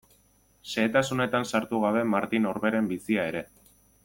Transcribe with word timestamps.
Xehetasunetan 0.69 1.45
sartu 1.51 1.83
gabe 1.85 2.03
Martin 2.15 2.51
Orberen 2.55 2.93
bizia 2.97 3.29
ere. 3.35 3.45